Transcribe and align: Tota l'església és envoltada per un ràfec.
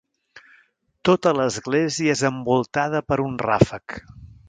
Tota 1.09 1.35
l'església 1.41 2.17
és 2.17 2.25
envoltada 2.33 3.07
per 3.11 3.23
un 3.29 3.41
ràfec. 3.47 4.01